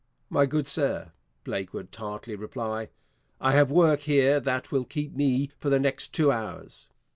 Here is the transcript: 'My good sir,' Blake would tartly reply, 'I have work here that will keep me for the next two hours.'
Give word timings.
'My 0.31 0.47
good 0.47 0.67
sir,' 0.67 1.11
Blake 1.43 1.75
would 1.75 1.91
tartly 1.91 2.35
reply, 2.35 2.89
'I 3.39 3.51
have 3.51 3.69
work 3.69 3.99
here 4.01 4.39
that 4.39 4.71
will 4.71 4.83
keep 4.83 5.15
me 5.15 5.51
for 5.59 5.69
the 5.69 5.79
next 5.79 6.11
two 6.11 6.31
hours.' 6.31 6.89